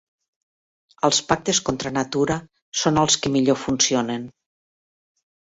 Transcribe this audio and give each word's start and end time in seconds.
Els 1.09 1.19
pactes 1.27 1.59
contra 1.67 1.91
natura 1.97 2.39
són 2.85 2.99
els 3.03 3.19
que 3.27 3.33
millor 3.37 3.61
funcionen. 3.67 4.27